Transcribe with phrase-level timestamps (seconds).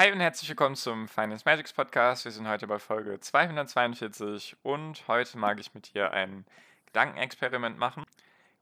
[0.00, 2.24] Hi und herzlich willkommen zum Finance Magics Podcast.
[2.24, 6.46] Wir sind heute bei Folge 242 und heute mag ich mit dir ein
[6.86, 8.06] Gedankenexperiment machen.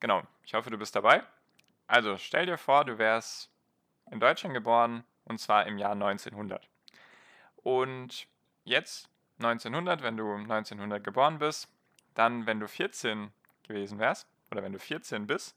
[0.01, 1.23] Genau, ich hoffe, du bist dabei.
[1.87, 3.53] Also stell dir vor, du wärst
[4.11, 6.69] in Deutschland geboren und zwar im Jahr 1900.
[7.59, 8.27] Und
[8.65, 9.09] jetzt
[9.39, 11.69] 1900, wenn du 1900 geboren bist,
[12.15, 13.31] dann, wenn du 14
[13.63, 15.57] gewesen wärst oder wenn du 14 bist,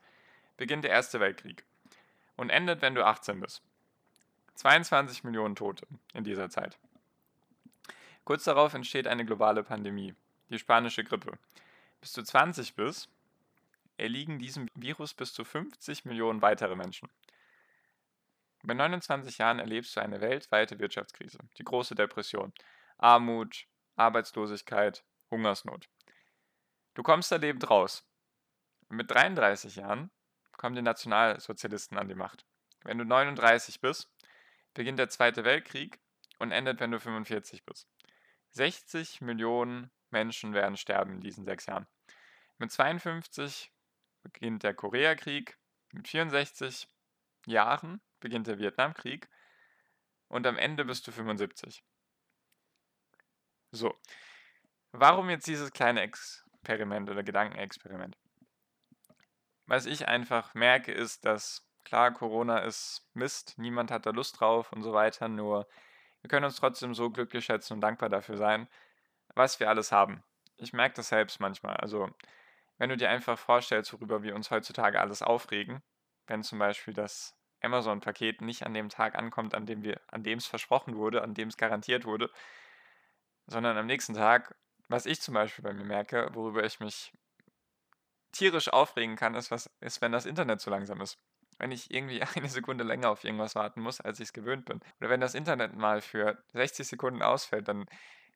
[0.58, 1.66] beginnt der Erste Weltkrieg
[2.36, 3.64] und endet, wenn du 18 bist.
[4.62, 6.78] 22 Millionen Tote in dieser Zeit.
[8.26, 10.14] Kurz darauf entsteht eine globale Pandemie,
[10.50, 11.40] die spanische Grippe.
[12.00, 13.10] Bis du 20 bist,
[13.98, 17.10] erliegen diesem Virus bis zu 50 Millionen weitere Menschen.
[18.62, 22.54] Bei 29 Jahren erlebst du eine weltweite Wirtschaftskrise, die große Depression,
[23.00, 23.66] Armut,
[23.96, 25.90] Arbeitslosigkeit, Hungersnot.
[26.94, 28.06] Du kommst da lebend raus.
[28.90, 30.12] Mit 33 Jahren
[30.56, 32.46] kommen die Nationalsozialisten an die Macht.
[32.84, 34.11] Wenn du 39 bist,
[34.74, 36.00] beginnt der Zweite Weltkrieg
[36.40, 37.88] und endet, wenn du 45 bist.
[38.52, 41.88] 60 Millionen Menschen werden sterben in diesen sechs Jahren.
[42.58, 43.72] Mit 52
[44.24, 45.58] beginnt der Koreakrieg,
[45.94, 46.88] mit 64
[47.46, 49.30] Jahren beginnt der Vietnamkrieg
[50.28, 51.84] und am Ende bist du 75.
[53.72, 53.98] So,
[54.92, 58.18] warum jetzt dieses kleine Experiment oder Gedankenexperiment?
[59.66, 64.72] Was ich einfach merke, ist, dass Klar, Corona ist Mist, niemand hat da Lust drauf
[64.72, 65.68] und so weiter, nur
[66.22, 68.68] wir können uns trotzdem so glücklich schätzen und dankbar dafür sein,
[69.36, 70.24] was wir alles haben.
[70.58, 71.76] Ich merke das selbst manchmal.
[71.78, 72.10] Also,
[72.78, 75.82] wenn du dir einfach vorstellst, worüber wir uns heutzutage alles aufregen,
[76.28, 80.38] wenn zum Beispiel das Amazon-Paket nicht an dem Tag ankommt, an dem wir, an dem
[80.40, 82.30] es versprochen wurde, an dem es garantiert wurde,
[83.48, 84.56] sondern am nächsten Tag,
[84.88, 87.12] was ich zum Beispiel bei mir merke, worüber ich mich
[88.32, 91.20] tierisch aufregen kann, ist, was ist, wenn das Internet zu langsam ist
[91.62, 94.82] wenn ich irgendwie eine Sekunde länger auf irgendwas warten muss, als ich es gewöhnt bin.
[95.00, 97.86] Oder wenn das Internet mal für 60 Sekunden ausfällt, dann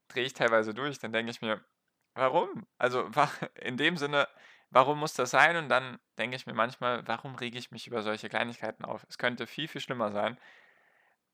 [0.07, 0.99] drehe ich teilweise durch.
[0.99, 1.65] Dann denke ich mir,
[2.13, 2.67] warum?
[2.77, 3.09] Also
[3.55, 4.27] in dem Sinne,
[4.69, 5.57] warum muss das sein?
[5.57, 9.03] Und dann denke ich mir manchmal, warum rege ich mich über solche Kleinigkeiten auf?
[9.09, 10.37] Es könnte viel, viel schlimmer sein.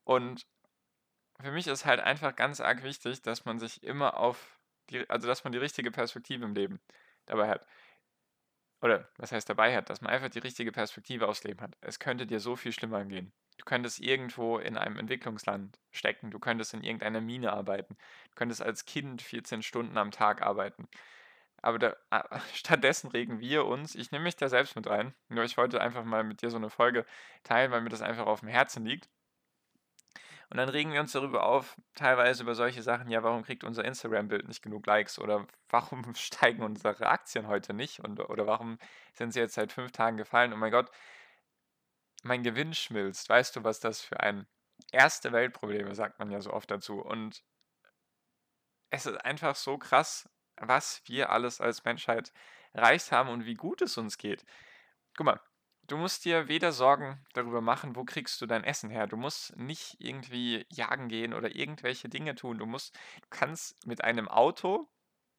[0.04, 0.46] Und
[1.42, 5.28] für mich ist halt einfach ganz arg wichtig, dass man sich immer auf die, also
[5.28, 6.80] dass man die richtige Perspektive im Leben
[7.26, 7.66] dabei hat
[8.82, 11.76] oder was heißt dabei hat, dass man einfach die richtige Perspektive aufs Leben hat.
[11.80, 13.32] Es könnte dir so viel schlimmer gehen.
[13.58, 17.96] Du könntest irgendwo in einem Entwicklungsland stecken, du könntest in irgendeiner Mine arbeiten,
[18.30, 20.88] du könntest als Kind 14 Stunden am Tag arbeiten.
[21.62, 21.96] Aber da,
[22.54, 26.04] stattdessen regen wir uns, ich nehme mich da selbst mit rein, nur ich wollte einfach
[26.04, 27.06] mal mit dir so eine Folge
[27.44, 29.08] teilen, weil mir das einfach auf dem Herzen liegt.
[30.52, 33.86] Und dann regen wir uns darüber auf, teilweise über solche Sachen, ja, warum kriegt unser
[33.86, 38.76] Instagram-Bild nicht genug Likes oder warum steigen unsere Aktien heute nicht und, oder warum
[39.14, 40.52] sind sie jetzt seit fünf Tagen gefallen?
[40.52, 40.90] Oh mein Gott,
[42.22, 43.30] mein Gewinn schmilzt.
[43.30, 44.46] Weißt du, was das für ein
[44.90, 47.00] erste Weltproblem sagt man ja so oft dazu.
[47.00, 47.42] Und
[48.90, 52.30] es ist einfach so krass, was wir alles als Menschheit
[52.74, 54.44] erreicht haben und wie gut es uns geht.
[55.16, 55.40] Guck mal,
[55.88, 59.06] Du musst dir weder Sorgen darüber machen, wo kriegst du dein Essen her.
[59.06, 62.58] Du musst nicht irgendwie jagen gehen oder irgendwelche Dinge tun.
[62.58, 64.88] Du musst, du kannst mit einem Auto,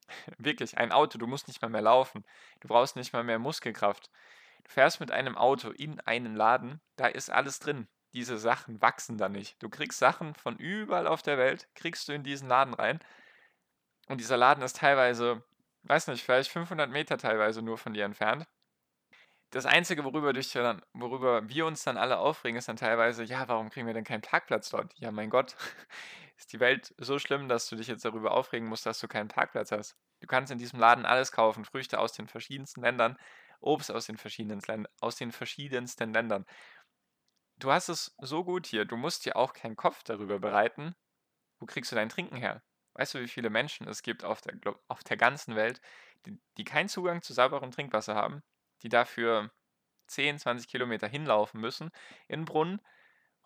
[0.37, 2.25] wirklich ein Auto, du musst nicht mal mehr laufen.
[2.59, 4.11] Du brauchst nicht mal mehr Muskelkraft.
[4.65, 7.87] Du fährst mit einem Auto in einen Laden, da ist alles drin.
[8.13, 9.61] Diese Sachen wachsen da nicht.
[9.63, 12.99] Du kriegst Sachen von überall auf der Welt, kriegst du in diesen Laden rein.
[14.07, 15.43] Und dieser Laden ist teilweise,
[15.83, 18.45] weiß nicht, vielleicht 500 Meter teilweise nur von dir entfernt
[19.53, 23.69] das Einzige, worüber, dann, worüber wir uns dann alle aufregen, ist dann teilweise, ja, warum
[23.69, 24.91] kriegen wir denn keinen Parkplatz dort?
[24.97, 25.55] Ja, mein Gott,
[26.37, 29.27] ist die Welt so schlimm, dass du dich jetzt darüber aufregen musst, dass du keinen
[29.27, 29.95] Parkplatz hast.
[30.21, 33.15] Du kannst in diesem Laden alles kaufen, Früchte aus den verschiedensten Ländern,
[33.59, 36.45] Obst aus den verschiedensten, aus den verschiedensten Ländern.
[37.57, 40.95] Du hast es so gut hier, du musst dir auch keinen Kopf darüber bereiten,
[41.59, 42.63] wo kriegst du dein Trinken her?
[42.93, 44.55] Weißt du, wie viele Menschen es gibt auf der,
[44.87, 45.81] auf der ganzen Welt,
[46.25, 48.43] die, die keinen Zugang zu sauberem Trinkwasser haben?
[48.83, 49.51] Die dafür
[50.07, 51.91] 10, 20 Kilometer hinlaufen müssen
[52.27, 52.81] in den Brunnen,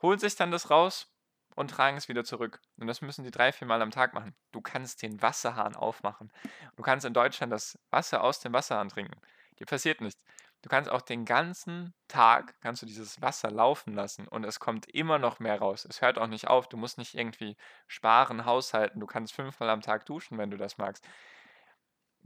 [0.02, 1.14] holen sich dann das raus
[1.56, 2.62] und tragen es wieder zurück.
[2.78, 4.36] Und das müssen die drei, vier Mal am Tag machen.
[4.52, 6.32] Du kannst den Wasserhahn aufmachen.
[6.76, 9.20] Du kannst in Deutschland das Wasser aus dem Wasserhahn trinken.
[9.60, 10.24] Dir passiert nichts.
[10.62, 14.88] Du kannst auch den ganzen Tag kannst du dieses Wasser laufen lassen und es kommt
[14.88, 15.86] immer noch mehr raus.
[15.88, 16.68] Es hört auch nicht auf.
[16.68, 17.56] Du musst nicht irgendwie
[17.88, 19.00] sparen, haushalten.
[19.00, 21.08] Du kannst fünfmal am Tag duschen, wenn du das magst.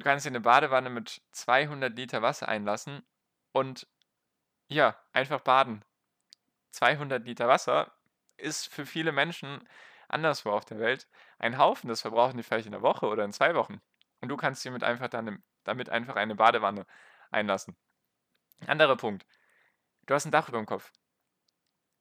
[0.02, 3.04] Du kannst dir eine Badewanne mit 200 Liter Wasser einlassen
[3.52, 3.88] und
[4.68, 5.86] ja, einfach baden.
[6.72, 7.94] 200 Liter Wasser
[8.36, 9.64] ist für viele Menschen
[10.08, 11.08] anderswo auf der Welt
[11.38, 11.88] ein Haufen.
[11.88, 13.80] Das verbrauchen die vielleicht in einer Woche oder in zwei Wochen.
[14.22, 16.88] Und du kannst dir mit einfach dann, damit einfach eine Badewanne
[17.30, 17.78] einlassen.
[18.66, 19.28] Anderer Punkt.
[20.08, 20.92] Du hast ein Dach über dem Kopf.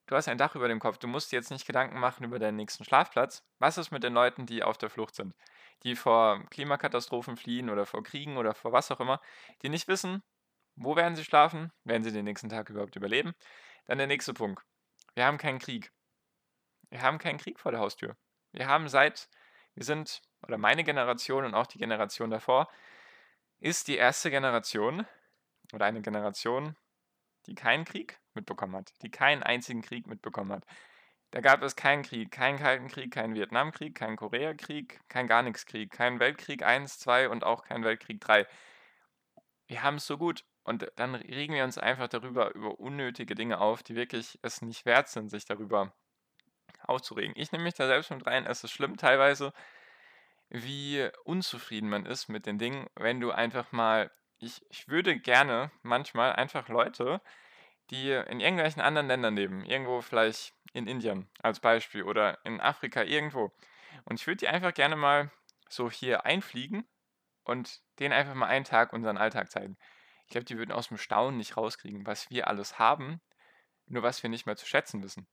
[0.06, 0.96] Du hast ein Dach über dem Kopf.
[0.96, 3.44] Du musst dir jetzt nicht Gedanken machen über deinen nächsten Schlafplatz.
[3.58, 5.34] Was ist mit den Leuten, die auf der Flucht sind?
[5.82, 9.20] Die vor Klimakatastrophen fliehen oder vor Kriegen oder vor was auch immer,
[9.62, 10.22] die nicht wissen,
[10.76, 13.34] wo werden sie schlafen, werden sie den nächsten Tag überhaupt überleben.
[13.86, 14.62] Dann der nächste Punkt.
[15.14, 15.92] Wir haben keinen Krieg.
[16.90, 18.16] Wir haben keinen Krieg vor der Haustür.
[18.52, 19.28] Wir haben seit,
[19.74, 22.68] wir sind, oder meine Generation und auch die Generation davor,
[23.60, 25.06] ist die erste Generation,
[25.72, 26.76] oder eine Generation,
[27.46, 30.64] die keinen Krieg mitbekommen hat, die keinen einzigen Krieg mitbekommen hat.
[31.30, 35.66] Da gab es keinen Krieg, keinen Kalten Krieg, keinen Vietnamkrieg, keinen Koreakrieg, keinen gar nichts
[35.66, 38.46] Krieg, keinen Weltkrieg 1, 2 und auch keinen Weltkrieg 3.
[39.68, 43.60] Wir haben es so gut und dann regen wir uns einfach darüber über unnötige Dinge
[43.60, 45.92] auf, die wirklich es nicht wert sind, sich darüber
[46.82, 47.34] aufzuregen.
[47.36, 48.46] Ich nehme mich da selbst mit rein.
[48.46, 49.52] Es ist schlimm teilweise,
[50.48, 54.10] wie unzufrieden man ist mit den Dingen, wenn du einfach mal
[54.40, 57.20] ich, ich würde gerne manchmal einfach Leute,
[57.90, 63.02] die in irgendwelchen anderen Ländern leben, irgendwo vielleicht in Indien als Beispiel oder in Afrika
[63.02, 63.52] irgendwo.
[64.04, 65.30] Und ich würde die einfach gerne mal
[65.68, 66.86] so hier einfliegen
[67.44, 69.76] und denen einfach mal einen Tag unseren Alltag zeigen.
[70.24, 73.20] Ich glaube, die würden aus dem Staunen nicht rauskriegen, was wir alles haben,
[73.86, 75.26] nur was wir nicht mehr zu schätzen wissen.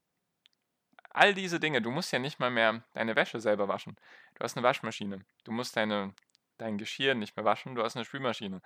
[1.12, 3.96] All diese Dinge, du musst ja nicht mal mehr deine Wäsche selber waschen.
[4.36, 5.26] Du hast eine Waschmaschine.
[5.44, 6.14] Du musst deine,
[6.58, 8.62] dein Geschirr nicht mehr waschen, du hast eine Spülmaschine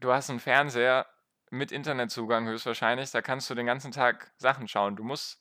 [0.00, 1.06] du hast einen Fernseher
[1.56, 4.96] mit Internetzugang höchstwahrscheinlich, da kannst du den ganzen Tag Sachen schauen.
[4.96, 5.40] Du musst,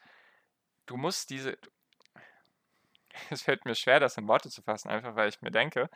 [0.86, 1.58] du musst diese.
[3.30, 5.90] Es fällt mir schwer, das in Worte zu fassen, einfach weil ich mir denke,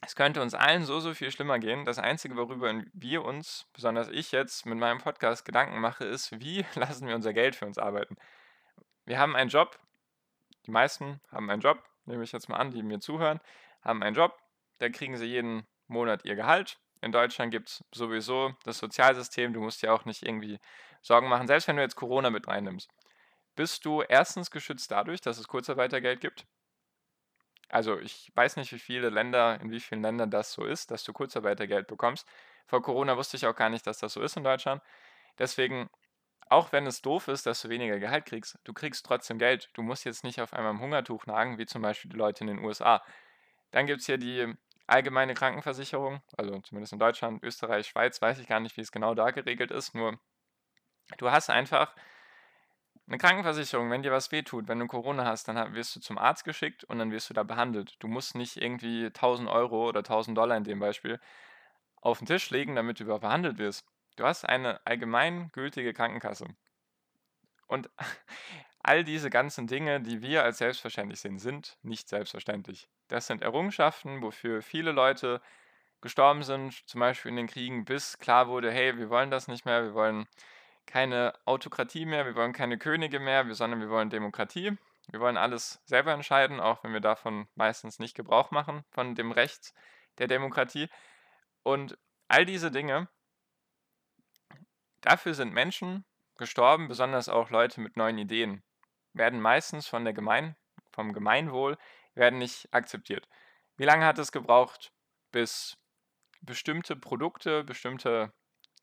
[0.00, 1.84] es könnte uns allen so, so viel schlimmer gehen.
[1.84, 6.64] Das Einzige, worüber wir uns, besonders ich jetzt mit meinem Podcast Gedanken mache, ist, wie
[6.74, 8.16] lassen wir unser Geld für uns arbeiten?
[9.04, 9.78] Wir haben einen Job,
[10.66, 13.40] die meisten haben einen Job, nehme ich jetzt mal an, die mir zuhören,
[13.82, 14.38] haben einen Job,
[14.78, 16.78] da kriegen sie jeden Monat ihr Gehalt.
[17.00, 20.58] In Deutschland gibt es sowieso das Sozialsystem, du musst dir auch nicht irgendwie
[21.00, 22.90] Sorgen machen, selbst wenn du jetzt Corona mit reinnimmst.
[23.54, 26.46] Bist du erstens geschützt dadurch, dass es Kurzarbeitergeld gibt?
[27.68, 31.04] Also ich weiß nicht, wie viele Länder, in wie vielen Ländern das so ist, dass
[31.04, 32.26] du Kurzarbeitergeld bekommst.
[32.66, 34.82] Vor Corona wusste ich auch gar nicht, dass das so ist in Deutschland.
[35.38, 35.90] Deswegen,
[36.48, 39.70] auch wenn es doof ist, dass du weniger Gehalt kriegst, du kriegst trotzdem Geld.
[39.74, 42.48] Du musst jetzt nicht auf einmal im Hungertuch nagen, wie zum Beispiel die Leute in
[42.48, 43.02] den USA.
[43.70, 44.54] Dann gibt es hier die
[44.88, 49.14] allgemeine Krankenversicherung, also zumindest in Deutschland, Österreich, Schweiz, weiß ich gar nicht, wie es genau
[49.14, 50.18] da geregelt ist, nur
[51.18, 51.94] du hast einfach
[53.06, 56.44] eine Krankenversicherung, wenn dir was wehtut, wenn du Corona hast, dann wirst du zum Arzt
[56.44, 57.96] geschickt und dann wirst du da behandelt.
[58.00, 61.18] Du musst nicht irgendwie 1000 Euro oder 1000 Dollar in dem Beispiel
[62.00, 63.86] auf den Tisch legen, damit du überhaupt behandelt wirst.
[64.16, 66.46] Du hast eine allgemeingültige Krankenkasse.
[67.66, 67.88] Und
[68.88, 72.88] all diese ganzen Dinge, die wir als selbstverständlich sehen, sind nicht selbstverständlich.
[73.08, 75.42] Das sind Errungenschaften, wofür viele Leute
[76.00, 79.66] gestorben sind, zum Beispiel in den Kriegen, bis klar wurde, hey, wir wollen das nicht
[79.66, 80.26] mehr, wir wollen
[80.86, 84.78] keine Autokratie mehr, wir wollen keine Könige mehr, sondern wir wollen Demokratie.
[85.10, 89.32] Wir wollen alles selber entscheiden, auch wenn wir davon meistens nicht Gebrauch machen, von dem
[89.32, 89.74] Recht
[90.16, 90.88] der Demokratie.
[91.62, 93.06] Und all diese Dinge,
[95.02, 96.06] dafür sind Menschen
[96.38, 98.62] gestorben, besonders auch Leute mit neuen Ideen,
[99.12, 100.56] werden meistens von der Gemein,
[100.92, 101.76] vom Gemeinwohl
[102.14, 103.28] werden nicht akzeptiert.
[103.76, 104.92] Wie lange hat es gebraucht,
[105.30, 105.76] bis
[106.40, 108.32] bestimmte Produkte, bestimmte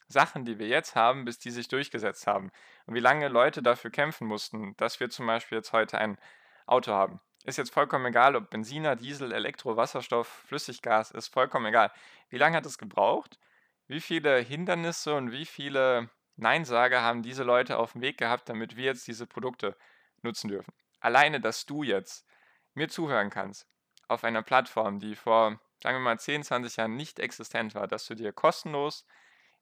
[0.08, 2.51] Sachen, die wir jetzt haben, bis die sich durchgesetzt haben?
[2.86, 6.17] Und wie lange Leute dafür kämpfen mussten, dass wir zum Beispiel jetzt heute ein
[6.65, 7.20] Auto haben?
[7.44, 11.91] Ist jetzt vollkommen egal, ob Benziner, Diesel, Elektro, Wasserstoff, Flüssiggas, ist vollkommen egal.
[12.29, 13.39] Wie lange hat es gebraucht?
[13.88, 18.75] Wie viele Hindernisse und wie viele Neinsager haben diese Leute auf dem Weg gehabt, damit
[18.75, 19.77] wir jetzt diese Produkte
[20.25, 20.74] nutzen dürfen?
[21.00, 22.25] Alleine, dass du jetzt
[22.74, 23.67] mir zuhören kannst,
[24.08, 28.05] auf einer Plattform, die vor, sagen wir mal, 10, 20 Jahren nicht existent war, dass
[28.05, 29.05] du dir kostenlos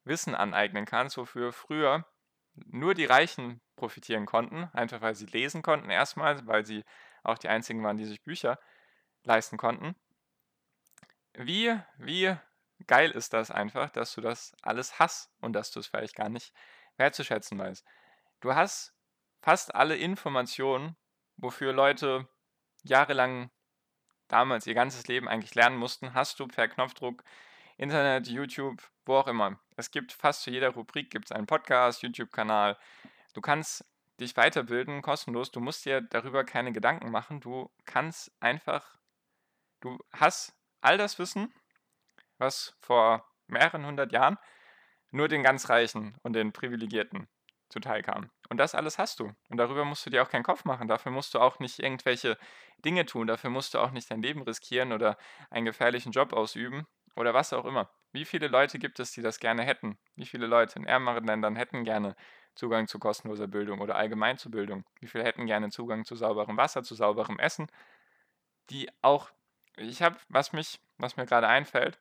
[0.03, 2.05] Wissen aneignen kannst, wofür früher
[2.55, 6.84] nur die Reichen profitieren konnten, einfach weil sie lesen konnten erstmal, weil sie
[7.24, 8.60] auch die einzigen waren, die sich Bücher
[9.24, 9.96] leisten konnten.
[11.34, 12.36] Wie, wie
[12.86, 16.29] geil ist das einfach, dass du das alles hast und dass du es vielleicht gar
[16.29, 16.53] nicht
[16.98, 17.86] wertzuschätzen weißt.
[18.41, 18.92] Du hast
[19.43, 20.95] fast alle Informationen,
[21.35, 22.29] wofür Leute
[22.83, 23.51] jahrelang
[24.29, 27.23] damals ihr ganzes Leben eigentlich lernen mussten, hast du per Knopfdruck
[27.77, 29.59] Internet, YouTube, wo auch immer.
[29.75, 32.77] Es gibt fast zu jeder Rubrik gibt es einen Podcast, YouTube-Kanal.
[33.33, 33.83] Du kannst
[34.21, 35.51] dich weiterbilden, kostenlos.
[35.51, 37.41] Du musst dir darüber keine Gedanken machen.
[37.41, 38.97] Du kannst einfach,
[39.81, 41.53] du hast all das Wissen,
[42.38, 44.38] was vor mehreren hundert Jahren
[45.12, 47.27] nur den ganz Reichen und den Privilegierten
[47.73, 48.29] zuteil kam.
[48.49, 49.33] Und das alles hast du.
[49.49, 50.87] Und darüber musst du dir auch keinen Kopf machen.
[50.87, 52.37] Dafür musst du auch nicht irgendwelche
[52.85, 53.27] Dinge tun.
[53.27, 55.17] Dafür musst du auch nicht dein Leben riskieren oder
[55.49, 57.89] einen gefährlichen Job ausüben oder was auch immer.
[58.11, 59.97] Wie viele Leute gibt es, die das gerne hätten?
[60.15, 62.15] Wie viele Leute in ärmeren Ländern hätten gerne
[62.53, 64.85] Zugang zu kostenloser Bildung oder allgemein zu Bildung?
[64.99, 67.67] Wie viele hätten gerne Zugang zu sauberem Wasser, zu sauberem Essen?
[68.69, 69.31] Die auch,
[69.77, 71.99] ich habe, was mich, was mir gerade einfällt,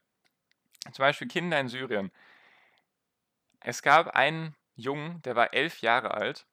[0.92, 2.12] zum Beispiel Kinder in Syrien.
[3.60, 6.46] Es gab einen Jungen, der war elf Jahre alt,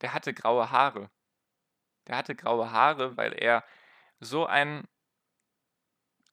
[0.00, 1.10] der hatte graue Haare.
[2.06, 3.64] Der hatte graue Haare, weil er
[4.20, 4.88] so einen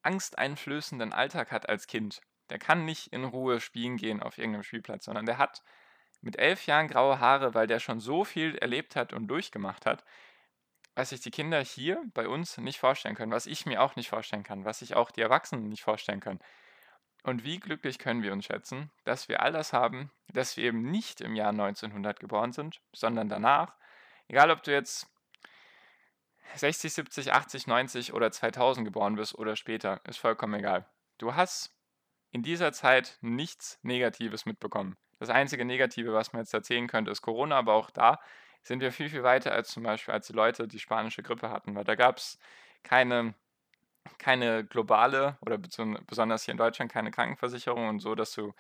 [0.04, 2.22] angsteinflößenden Alltag hat als Kind.
[2.50, 5.64] Der kann nicht in Ruhe spielen gehen auf irgendeinem Spielplatz, sondern der hat
[6.22, 10.04] mit elf Jahren graue Haare, weil der schon so viel erlebt hat und durchgemacht hat,
[10.96, 14.10] was sich die Kinder hier bei uns nicht vorstellen können, was ich mir auch nicht
[14.10, 16.40] vorstellen kann, was sich auch die Erwachsenen nicht vorstellen können.
[17.26, 20.92] Und wie glücklich können wir uns schätzen, dass wir all das haben, dass wir eben
[20.92, 23.74] nicht im Jahr 1900 geboren sind, sondern danach.
[24.28, 25.08] Egal, ob du jetzt
[26.54, 30.86] 60, 70, 80, 90 oder 2000 geboren bist oder später, ist vollkommen egal.
[31.18, 31.76] Du hast
[32.30, 34.96] in dieser Zeit nichts Negatives mitbekommen.
[35.18, 38.20] Das einzige Negative, was man jetzt erzählen könnte, ist Corona, aber auch da
[38.62, 41.74] sind wir viel, viel weiter als zum Beispiel, als die Leute die spanische Grippe hatten,
[41.74, 42.38] weil da gab es
[42.84, 43.34] keine
[44.18, 48.54] keine globale oder besonders hier in Deutschland keine Krankenversicherung und so, dass du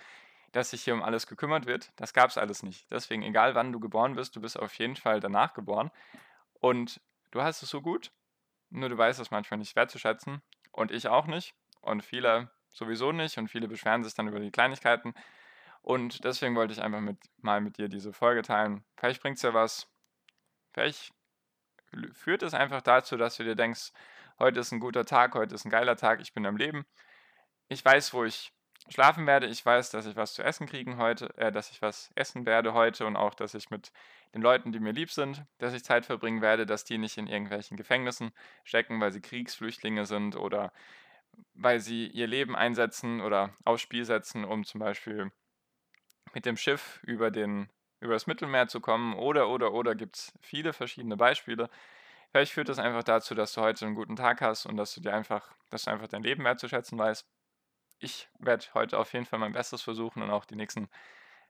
[0.56, 1.92] dass sich hier um alles gekümmert wird.
[1.98, 2.90] Das gab es alles nicht.
[2.90, 5.92] Deswegen, egal wann du geboren bist, du bist auf jeden Fall danach geboren.
[6.62, 8.14] Und du hast es so gut,
[8.70, 10.42] nur du weißt es manchmal nicht wertzuschätzen.
[10.72, 11.56] Und ich auch nicht.
[11.82, 13.38] Und viele sowieso nicht.
[13.38, 15.14] Und viele beschweren sich dann über die Kleinigkeiten.
[15.82, 18.86] Und deswegen wollte ich einfach mit, mal mit dir diese Folge teilen.
[18.96, 19.90] Vielleicht bringt es ja was.
[20.72, 21.14] Vielleicht
[22.14, 23.92] führt es einfach dazu, dass du dir denkst,
[24.40, 26.86] heute ist ein guter Tag, heute ist ein geiler Tag, ich bin am Leben.
[27.68, 28.54] Ich weiß, wo ich
[28.90, 29.48] schlafen werde.
[29.48, 32.74] Ich weiß, dass ich was zu essen kriegen heute, äh, dass ich was essen werde
[32.74, 33.92] heute und auch, dass ich mit
[34.34, 37.28] den Leuten, die mir lieb sind, dass ich Zeit verbringen werde, dass die nicht in
[37.28, 38.32] irgendwelchen Gefängnissen
[38.64, 40.72] stecken, weil sie Kriegsflüchtlinge sind oder
[41.54, 45.32] weil sie ihr Leben einsetzen oder aufs Spiel setzen, um zum Beispiel
[46.34, 49.16] mit dem Schiff über, den, über das Mittelmeer zu kommen.
[49.16, 51.70] Oder, oder, oder gibt es viele verschiedene Beispiele.
[52.36, 55.00] Vielleicht führt das einfach dazu, dass du heute einen guten Tag hast und dass du
[55.00, 57.26] dir einfach, dass du einfach dein Leben wertzuschätzen weißt.
[58.00, 60.90] Ich werde heute auf jeden Fall mein Bestes versuchen und auch die nächsten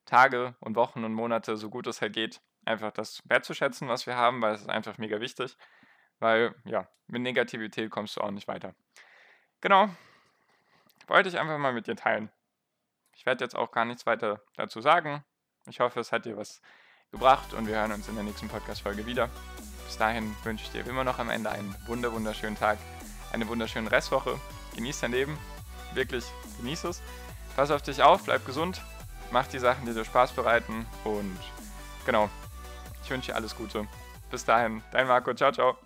[0.06, 4.16] Tage und Wochen und Monate, so gut es halt geht, einfach das wertzuschätzen, was wir
[4.16, 5.58] haben, weil es ist einfach mega wichtig.
[6.20, 8.76] Weil, ja, mit Negativität kommst du auch nicht weiter.
[9.62, 9.90] Genau.
[11.08, 12.32] Wollte ich einfach mal mit dir teilen.
[13.16, 15.26] Ich werde jetzt auch gar nichts weiter dazu sagen.
[15.68, 16.62] Ich hoffe, es hat dir was
[17.10, 19.32] gebracht und wir hören uns in der nächsten Podcast-Folge wieder.
[19.96, 22.78] Bis dahin wünsche ich dir immer noch am Ende einen wunder wunderschönen Tag,
[23.32, 24.38] eine wunderschöne Restwoche.
[24.76, 25.38] Genieß dein Leben,
[25.94, 26.26] wirklich
[26.58, 27.02] genieß es.
[27.56, 28.82] Pass auf dich auf, bleib gesund,
[29.32, 31.40] mach die Sachen, die dir Spaß bereiten und
[32.06, 32.30] genau,
[33.06, 33.88] ich wünsche dir alles Gute.
[34.30, 35.78] Bis dahin, dein Marco, ciao, ciao.